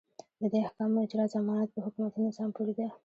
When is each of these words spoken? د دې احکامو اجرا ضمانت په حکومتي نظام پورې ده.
د 0.39 0.43
دې 0.51 0.59
احکامو 0.63 1.03
اجرا 1.03 1.25
ضمانت 1.35 1.69
په 1.73 1.79
حکومتي 1.85 2.19
نظام 2.27 2.49
پورې 2.55 2.73
ده. 2.79 2.87